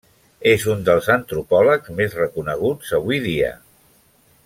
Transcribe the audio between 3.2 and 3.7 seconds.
dia.